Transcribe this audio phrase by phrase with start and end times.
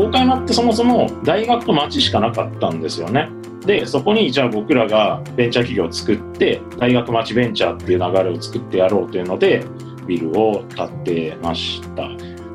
[0.00, 3.28] 大山ってそもそも大学と町しかなかったんですよね。
[3.66, 9.62] でそこにじゃあ僕らがベンチャー企業を作って大学町ベンチャーっていう流れを作ってやろうというので
[10.06, 12.08] ビルを建てました。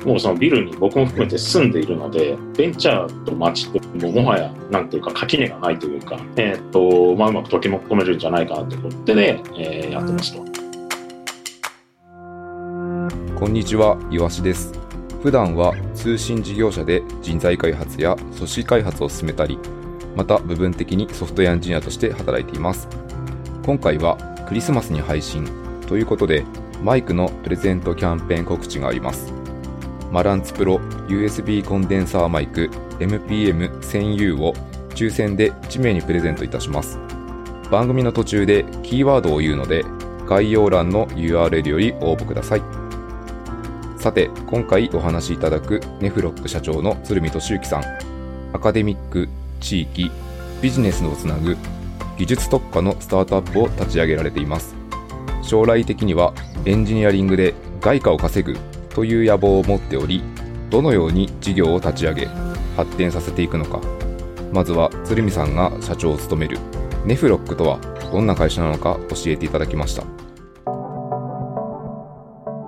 [0.04, 10.46] もうそのビルに僕も含めて住んでいるのでベンチャーと町ってももはやなんていうか垣根がないというか、えーとまあ、うまく溶け込めるんじゃないかなってことで、えー、やってますと
[13.36, 14.85] こんにちは岩しです。
[15.26, 19.58] 普段は通信事業者で人材開発や組織開発を進めたり
[20.16, 22.88] また部分的にソフトウェアエンジニアとして働いています。
[23.66, 25.48] 今回はクリスマスに配信
[25.88, 26.46] ということで
[26.84, 29.34] マイクのプレゼントキャンペーン告知があります。
[30.12, 30.76] マランツプロ
[31.08, 32.70] USB コンデンサーマイク
[33.00, 34.54] MPM1000U を
[34.90, 37.00] 抽選で1名にプレゼントいたします。
[37.72, 39.86] 番組の途中でキーワードを言うので
[40.28, 42.85] 概要欄の URL より応募ください。
[44.06, 47.84] さて今回お話しいただくネフロック社長の鶴見俊之さん。
[48.54, 49.28] アカデミック
[49.60, 50.12] 地域
[50.62, 51.58] ビジネスをつなぐ
[52.16, 54.76] 技術特化のスタートアップを立ち上げられています。
[55.42, 60.22] 将来的にはエンジニアリングで外貨を稼ぐという野望を持っており
[60.70, 62.28] どのように事業を立ち上げ
[62.78, 63.82] 発展させていくのか。
[64.54, 66.60] まずは鶴見さんが社長を務める
[67.06, 67.80] ネフロックとは
[68.12, 70.15] どんな会社なのか教えていただきました。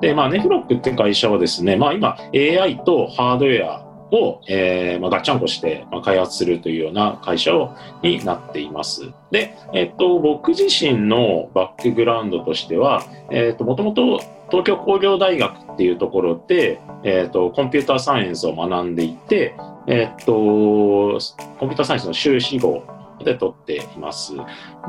[0.02, 9.12] で、まあ、ネフロックって会社はですね、まあ、今 AI とハードウェアを、えーまあ、ガッチャンコして、まあ、開発するというような会社をになっています。
[9.31, 19.56] で、えっと、僕自身のバックグラウンドとしては、えっと、もともと東京工業大学っていうところで、えっと、コンピューターサイエンスを学んでいて、
[19.88, 21.20] えっと、コン
[21.59, 22.84] ピューターサイエンスの修士号
[23.23, 24.34] で取っています。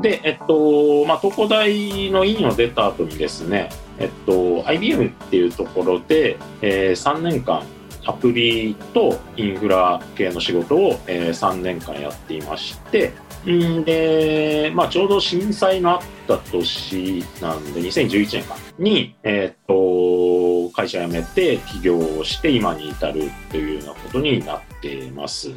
[0.01, 3.69] で、えっと、まあ、東工大の院を出た後にですね、
[3.99, 7.63] えっと、IBM っていうところで、えー、3年間
[8.05, 13.13] アプリとインフラ系の仕事を、えー、3年間やっていまして
[13.47, 25.51] んで、まあ、ちょうど震災のあった年なんで2011年かに、えー、っと会社辞めて起業をして今に至るというようなことになっています。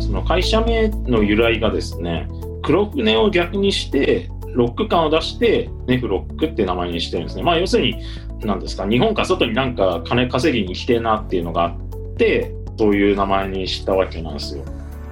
[0.00, 2.28] その会社名の由来がですね
[2.62, 7.42] 黒船を逆にしてロック感を出してネフロックって名前にしてるんですね。
[7.42, 7.96] まあ要するに
[8.44, 14.64] なんですか日本か外になんか金稼ぎに来てなっていうのがあってそういう名前にしたわけなんですよ。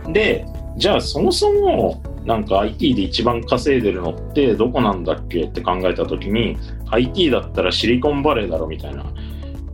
[0.08, 0.46] で
[0.76, 6.56] じゃあそもそもなんか IT で一番稼いでるのってどこなんだっけって考えた時に
[6.90, 9.04] IT だったらシリコンバレーだろみたいな。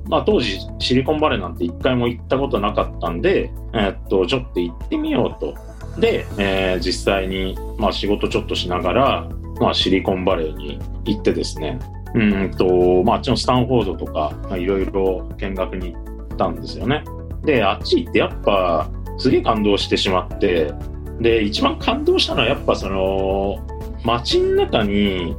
[0.09, 5.55] まあ、当時シリコンバレーなんて一回も行ったことなかったんで、えー、っとちょっと行ってみようと。
[6.01, 9.29] で、えー、実際に、まあ、仕事ちょっとしながら、
[9.61, 11.79] まあ、シリコンバレーに行ってですね
[12.15, 17.05] うんと、まあ、あっちのスタンフォードとか、いろいろ見学に行ったんですよね。
[17.45, 20.73] で、あっち行ってやっぱ、すげえ感動してしまって、
[21.21, 23.65] で、一番感動したのはやっぱその、
[24.05, 25.37] 街の中に、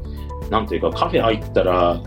[0.49, 2.01] なんていうかカフェ入ったら、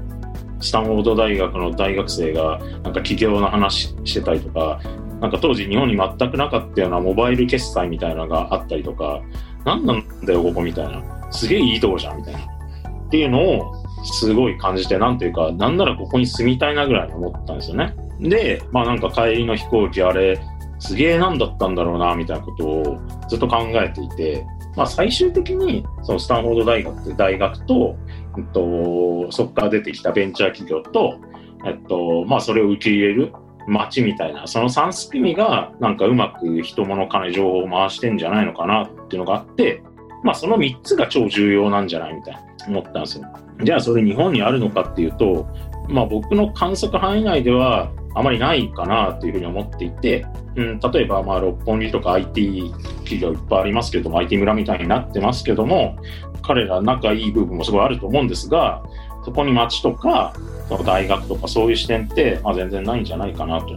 [0.61, 4.81] スタンフォード大学の大学生がなんか起業の話してたりとか、
[5.21, 9.21] なんか当時日本に全くなかったようなモバイル決済みたいなのがあったりとか、
[9.65, 11.03] 何なんだよ、ここみたいな。
[11.31, 12.41] すげえいいとこじゃん、みたいな。
[12.41, 17.95] っていうのをすごい感じて、なんていうか、なんならここに住みたいなぐらいに思ったんですよね。
[18.21, 20.41] で、まあなんか帰りの飛行機あれ、
[20.79, 22.99] すげえ何だったんだろうな、みたいなことを
[23.29, 24.45] ずっと考えていて、
[24.77, 27.97] まあ最終的に、そのスタンフォード大学って大学と、
[28.37, 31.17] えっと、そこから出てきたベンチャー企業と、
[31.65, 33.33] えっと、まあそれを受け入れる
[33.67, 39.83] 街みたいな、その3組がなんかうまく人物金情報を回してんじゃないのかなっていうのがあって、
[40.23, 43.27] まあその3つが超重要なんじゃないみたいな思ったんですよ。
[43.63, 45.47] じゃあそれ日本にあるのかっていうと、
[45.89, 50.27] まあ、僕の観測範囲内ではあまりないかなというふうに思っていて、
[50.57, 55.97] うん、例えばまあ六本木とか IT 企業いっぱいありますけども IT 村みたいになってますけども
[56.43, 58.83] 彼ら仲いい部分もすごいあると思うんですが
[59.25, 60.35] そこに町とか
[60.69, 63.77] その大学とかそういう視点って、まあ、全然ないんじゃないかなと。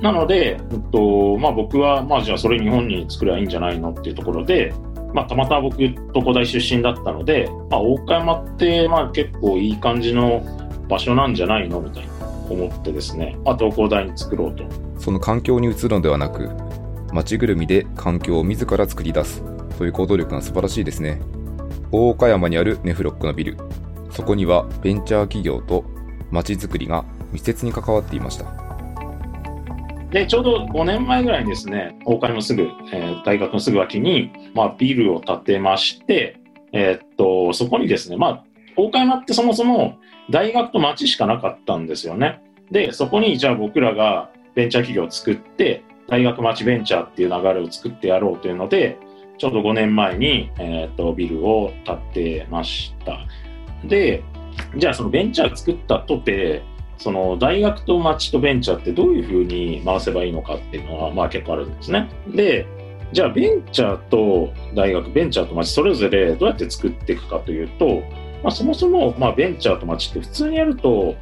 [0.00, 4.72] なので、えっとまあ、僕は、まあ、じゃあそれ日本に作ればいいんじゃないのっていうところで、
[5.12, 10.42] まあ、たまたま僕、東工大出身だったので、まあ、大岡山って、まあ、結構いい感じの
[10.88, 12.10] 場所なんじゃないのみたいな
[12.48, 14.64] 思ってですね、まあ、東工大に作ろうと。
[14.98, 16.48] その環境に移るのではなく、
[17.12, 19.42] 街ぐるみで環境を自ら作り出す
[19.76, 21.20] という行動力が素晴らしいですね。
[21.92, 23.56] 大岡山にあるネフロックのビル、
[24.10, 25.84] そこにはベンチャー企業と
[26.30, 28.46] 街づくりが密接に関わっていました。
[30.10, 36.40] で、ちょうど5年前ぐらいにですね、大会のすぐ、えー、大学のすぐ脇に、まあ、ビルを建てまして、
[36.72, 38.44] えー、っと、そこにですね、まあ、
[38.76, 39.98] 大岡山ってそもそも
[40.30, 42.42] 大学と町しかなかったんですよね。
[42.70, 48.98] で、そこにじゃあ僕らがベンチャー企業を作って、大学町ベンチャーっていう流れを作ってやろうというので、
[49.38, 53.26] ちょうど5年前に、えーと、ビルを建てました。
[53.84, 54.22] で、
[54.76, 56.62] じゃあそのベンチャー作ったとて、
[56.98, 62.10] その大学と町とベンチャーってどういうふうに回せばいいのかっていうのはまあ結構あるんですね。
[62.28, 62.66] で、
[63.12, 68.02] じゃあベンチャーと大学、ベンチャーと町それぞれどうやって作っていくかというと、
[68.42, 71.16] まあ、そもそもまあベンチャーと町って普通にやると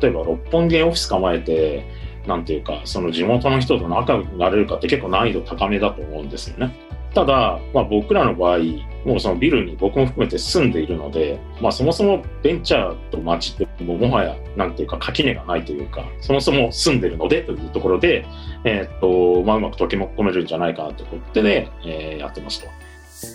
[0.00, 1.86] 例えば六本木オフィス構えて
[2.26, 6.74] なんていうかその地元の人と仲良くなれるかって結構難易度高めだと思うんですよね。
[7.14, 8.58] ただ、まあ、僕らの場合
[9.04, 18.24] もうそのビルに僕も含めて住んでいるので、まあ、そもそもベンチャーと町ってももはやなんていうか垣根がないというかそもそも住んでるのでというところで、
[18.64, 22.68] えー、っとまあ、うまく溶け込めるんじゃないかなということで、えー、やってますと。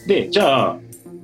[0.07, 0.77] でじゃあ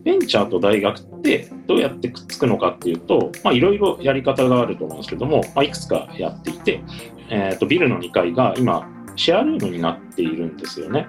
[0.03, 6.83] ベンチャーと大学ってどうやってくっつくのかっていうと、いろいろやり方があると思うんですけども、まあ、いくつかやっていて、
[7.31, 11.07] えー、とビルの2階が今、シェアルームになっているんですよね。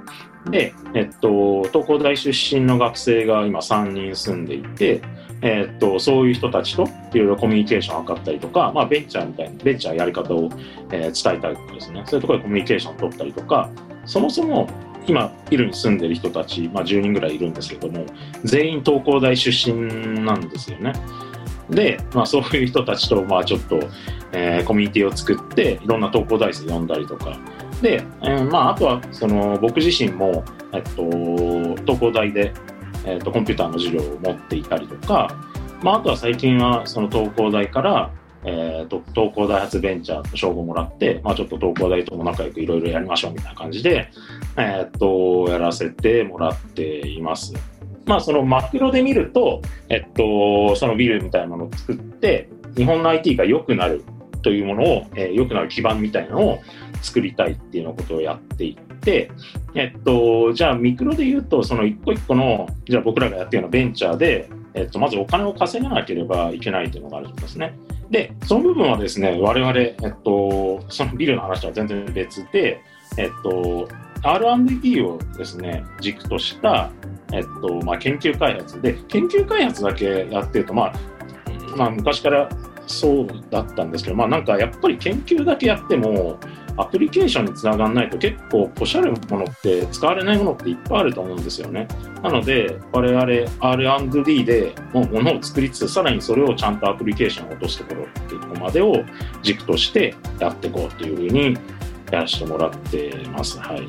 [0.50, 5.03] で、えっと、東工大出身の学生が今3人住んでいて、
[5.43, 10.50] えっと、そういう人たちといろいろコミュニケーションを図ったりとか、まあ、ベンチャーみたいな、ベンチャーやり方を、
[10.91, 13.70] えー、伝えたりとかですね、そういうところでコミュニケーションを取ったりとか、
[14.06, 14.69] そもそも
[15.09, 18.05] 今ビルに住んでる人たち、まあ、10人ぐらいいるんですけども
[18.44, 20.93] 全員東工大出身なんですよね。
[21.70, 23.81] で、まあ、そういう人たちとまあちょっと、
[24.32, 27.38] えー、コミュニティを作っていろんな東工大生呼んだりとか
[27.82, 31.11] で、えー、まあ、あとはその僕自身も、えっと、
[31.84, 32.52] 東工大で、
[33.05, 35.37] えっと、コンピューターの授業を持っていたりとか、
[35.82, 38.11] まあ、あとは最近はその東工大から
[38.49, 44.08] えーと、東工大発ベンチャーと称号もらって、まあ、ちょっと東工大とも仲良くいろいろやりましょうみたいな感じで、
[44.56, 47.52] えーと、やらせてもらっています。
[48.06, 54.05] まあ、そのマクロで見ると、えっと、そのビルみたいなものを作って、日本の IT が良くなる
[54.46, 56.62] というものを、えー、良くなる基盤みたいなのを
[57.02, 59.28] 作りたいっていうようなことをやっていって、
[59.75, 67.76] えっと、じゃあミクロで言うと、その一個一個の、じゃあ僕らがやってるようなベンチャーで、えっと、まずお金を稼がなければいけないというのがあるんですね。
[68.08, 72.81] で、その部分はですね、我々、えっと、そのビルの話とは全然別で、
[73.19, 73.88] えっと、
[74.22, 76.92] R&D をですね、軸とした、
[77.32, 80.92] えっと、まあ、研究開発で、研究開発だけやってると、まあ、
[81.76, 82.49] まあ、昔から
[82.87, 86.38] そうだったんですけど、まあ、なんかやっぱり研究だけやっても、
[86.79, 91.88] アプリケーションにつながらないと結構ポシャるものって使われないものっていっぱいあると思うんですよね。
[92.23, 98.94] なので我々 R&D でもうものを作りつつさらにそれをちゃんとアプリケーションを落とすところっていうとこまでを
[99.43, 101.59] 軸としてやっていこうというふうに
[102.12, 103.59] やらせてもらってます。
[103.59, 103.88] はい。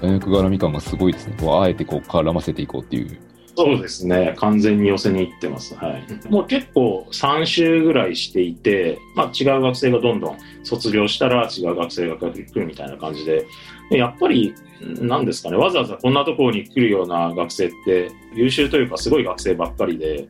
[0.00, 1.36] 大学絡み感がすごいですね。
[1.42, 3.18] あえてこう絡ませていこうっていう。
[3.56, 4.34] そうですね。
[4.36, 5.74] 完全に寄せに行ってます。
[5.74, 6.04] はい。
[6.28, 13.46] もう結構3週ぐらいしていて、まあ違う学生がどんどん卒業したら違う学生が来るみたいな感じで、
[13.90, 14.54] やっぱり、
[15.00, 20.28] なんですかね、わざわざこんなところに来るような学生って優秀というかすごい学生ばっかりで、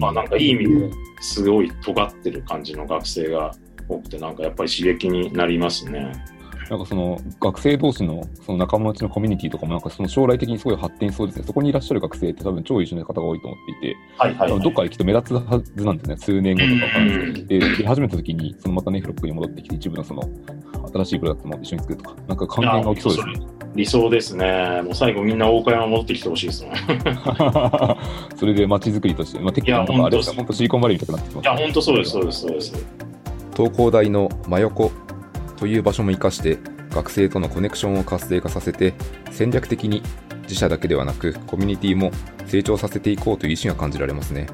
[0.00, 0.90] まあなんかいい意味で
[1.20, 3.54] すごい尖ってる感じの学生が
[3.88, 6.12] 多くて、なんかやっぱり刺激になりますね。
[6.70, 11.44] なんかその学生同士のその仲間内のコミュニティとかもなんかその将来的にすごい発展しそうですね。
[11.46, 16.16] そこにいらっしゃる学生って多分超優秀な方が多いと思っていて、はいはいはい、どっかできっと目立つはずなんですね。
[16.16, 20.22] 数年後とかで、で始めた時にそのまたネフロックに戻ってきて一部のその
[20.92, 23.46] 新しいプロダクトも一緒に作るとか、なんか関係が起きそうですね。
[23.74, 24.82] 理想ですね。
[24.84, 26.74] もう最後みんな大岡山戻ってきてほしいですもん。
[28.36, 32.86] それで街づくりとして、まあ、テックとかあれ本当シリコンバレーみたくなってきます、ね、いや、本当そうです、そうです、そうです。
[33.56, 34.92] 東工大の真横
[35.56, 36.58] という場所も生かして
[36.90, 38.94] 学生とのコネクションを活性化させて
[39.30, 40.02] 戦略的に
[40.42, 42.10] 自社だけではなくコミュニティも
[42.46, 44.46] 成長させていこうという意思が感じられますね。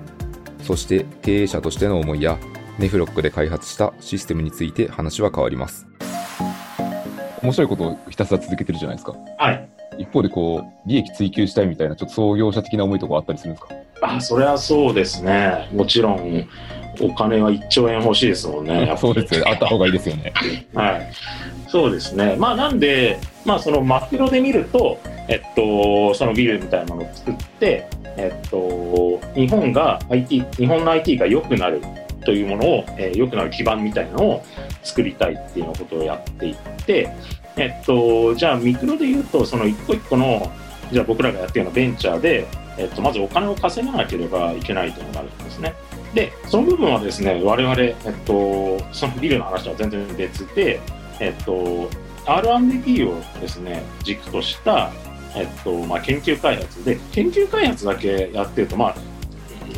[0.62, 2.38] そして経営者としての思いや
[2.78, 5.87] ネフロックで開発したシステムについて話は変わります。
[7.42, 9.16] 面白いことをひたすら続けてるじゃないですか。
[9.38, 9.69] はい。
[9.99, 13.75] 一方でこう利益追求したいみたいなちょっと創業者的な思いとかあったりするんですか？
[14.02, 15.69] あそれはそうですね。
[15.73, 16.49] もちろん
[17.00, 18.95] お金は1兆円欲しいですもんね。
[18.99, 20.33] そうですよ、あった方がいいですよね。
[20.75, 21.09] はい。
[21.69, 22.37] そうですね。
[22.38, 31.80] まあなんで、まあそのマクロで見ると、えっと、そのビルみたいなものを作って、えっと、日本が IT、日本の IT が良くなる
[32.25, 34.45] というものを、えー、良くなる基盤みたいなのを
[34.83, 37.09] 作りたいっていうようなことをやっていって、
[37.57, 40.50] えっと、じゃあミクロで言うと、その一個一個の、
[40.92, 42.47] じゃあ僕らがやってるようなベンチャーで、
[42.80, 45.75] えっと、まずお金を稼がなければいけないというのがあるんですね。
[46.14, 47.94] で、その部分はですね、我々、えっ
[48.25, 50.80] と、そのビルの話とは全然別で、
[51.20, 51.90] えっと、
[52.26, 54.90] R&D をですね、軸とした、
[55.37, 58.94] えっと、まあ、研究開発で、研究開発だけやってると、まあ、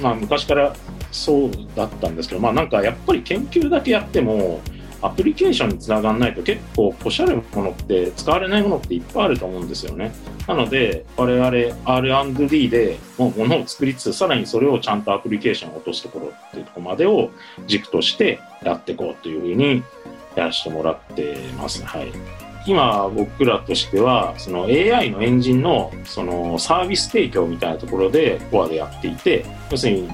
[0.00, 0.74] まあ、昔から
[1.10, 4.60] そうだったんですけど、まあなんかやっぱり研究だけやっても、
[5.02, 10.12] アプリケーションにつながらないと結構おしゃれなものって使われないものっていっぱいあると思うんですよね。
[10.46, 17.30] なので我々 R&D でもうものを作りつつさらにそれをちゃんとアプリケーションを落とすところっていうところまでを
[17.66, 19.82] 軸としてやっていこうというふうに
[20.36, 21.84] やらせてもらってます。
[21.84, 22.12] はい。
[22.64, 30.08] 今僕らとしてはその AI のエンジンのそのサービス提供みたいなところでコアでやっていて要するに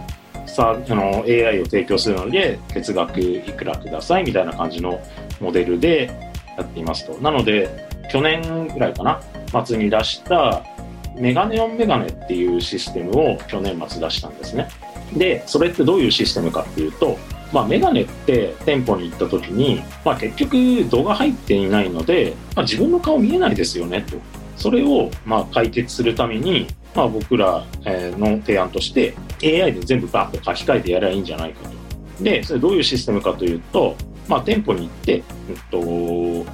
[0.49, 5.01] さあの AI を提供するので月額いくらくださいみたいな感じの
[5.41, 6.11] モデルで
[6.57, 9.21] やっていますとなので去年ぐらいかな
[9.65, 10.65] 末に出した
[11.15, 14.69] メガネオンメガネっていうシステムを去年末出したんですね
[15.17, 17.19] でそれってどういうシステムかっていうと
[17.53, 20.57] まあ、メガネって店舗に行った時に、まあ、結局
[20.91, 24.19] 動画入っていないので、まあ、自分の顔見えないですよねと。
[24.59, 32.25] それをまあ解決するために、まあ、僕らの提案として AI で全部バッと書き換えてやればいいんじゃないかと。
[32.25, 33.97] で、それどういうシステムかというと、
[34.27, 35.25] まあ、店舗に行って、えっ
[35.71, 36.45] と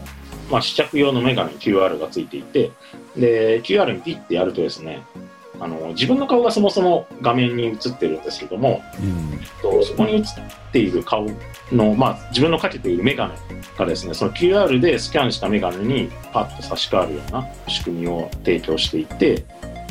[0.51, 2.71] まあ、試着用のメガネに QR がついていて、
[3.17, 5.03] で、QR にピッてやるとですね、
[5.65, 10.23] あの自分の顔がそもそも画面に映ってるんですけども、うん、とそこに映っ
[10.73, 11.27] ている顔
[11.73, 13.35] の、まあ、自分のかけているメガネ
[13.79, 19.43] がですねその QR でスキャンしたメガネにパッと差し替わるような仕組みを提供していて、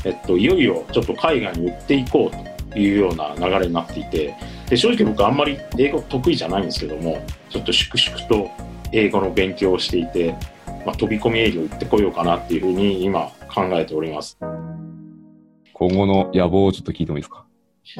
[0.06, 4.36] えっと、いよいよちょっと海外に売っていこうというような流れになっていて
[4.70, 8.52] で正直僕あんまり英語得意じゃないんですけどもちょっと粛々と
[8.92, 10.36] 英語の勉強をしていて、
[10.86, 14.38] まあ、飛び込み営業行ってこようかなっていうふうに今考えております。
[15.74, 17.46] 今後の野望をちょっと聞いてもいいですか？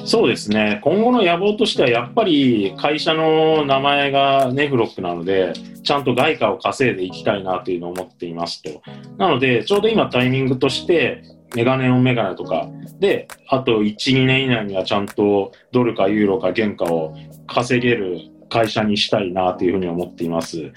[0.06, 0.80] そうですね。
[0.84, 5.54] 今後の野望としては、やっぱり会社の名前がネフロックなので、
[5.84, 8.82] ちゃんと外貨を稼いでいきたいなというのを思っていますと。
[9.18, 17.14] なので、ちょうど今タイミングとして、メガネオンメガネとかで、あと1、2年以内にはちゃんとドルかユーロか原価を
[17.46, 20.72] 稼げる会社にしたいなというふうに思っています。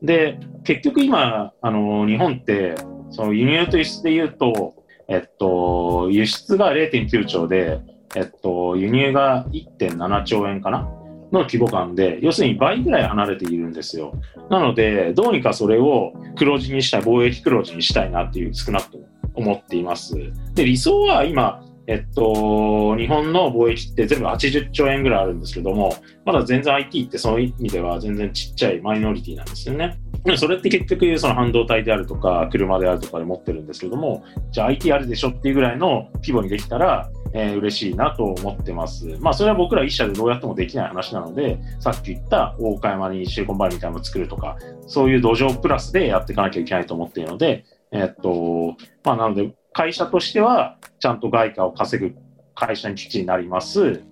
[0.00, 2.76] で、結局今、あの、日本って、
[3.10, 4.74] その輸入と輸出で言うと、
[5.12, 7.80] えっと、輸出が0.9兆で、
[8.16, 10.88] えっと、輸入が1.7兆円かな？
[11.32, 14.14] の規模感で、要するに倍ぐらい離れているんですよ。
[14.50, 19.04] なので、どうにかそれを黒字にしたい、貿易黒字にしたいなっていう少なくとも
[19.34, 20.14] 思っています。
[20.54, 21.62] で、理想は今、
[21.92, 25.94] えっと、日本の貿易って全部80兆円ぐらいあるんですけども、
[26.24, 29.98] まだ全然 IT ってそういう意味では全然ちっちゃいマイノリティなんですよね。
[30.38, 39.04] それって結局その半導体であるとか車であるとかで持ってるんですけども、じゃあ IT あるでしょっていうぐらいの規模にできたら、えー、嬉しいなと思ってます。
[39.20, 44.56] まあそれは僕ら一社でどうやってもできない話なので、さっき言った大岡山にシリコンバレーみたいなのを作るとか、
[44.86, 52.14] そういう土壌プラスでやっていかなきゃいけないと思っているので、えー、っと、まあなので会社としてはちゃんと外貨を稼ぐ
[52.54, 54.02] 会社に基地になります。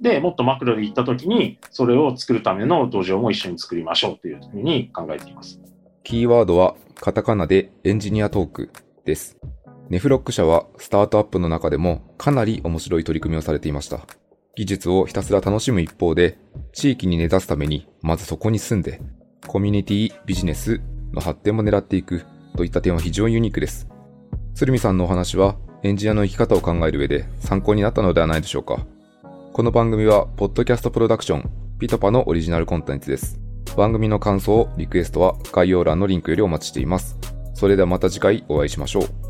[0.00, 5.60] で、もっとマクロで行ったときに、それを作るための土壌も一緒に作りましょうというふうに考えています。
[6.04, 8.70] キーワードは、カタカナでエンジニアトーク
[9.04, 9.36] です。
[9.88, 14.06] ネフロック社はスタートアップの中でもかなり面白い取り組みをされていました。
[14.54, 16.38] 技術をひたすら楽しむ一方で、
[16.72, 19.00] 地域に根ざすために、まずそこに住んで、
[19.46, 20.80] コミュニティ、ビジネス
[21.12, 22.24] の発展も狙っていく
[22.56, 23.88] といった点は非常にユニークです。
[24.58, 28.84] 鶴見さんのお話は、エンジニアの生き方を考える上で参考になったのではないでしょうか。
[29.52, 31.48] この番組は、ポッドキャストプロダクション、
[31.78, 33.38] ピトパのオリジナルコンテンツです。
[33.76, 37.16] 番組の感想、リクエストは概要欄のリンクよりお待ちしています。
[37.54, 39.27] それではまた次回お会いしましょう。